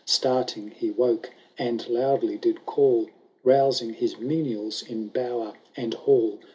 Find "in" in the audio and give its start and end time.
4.81-5.09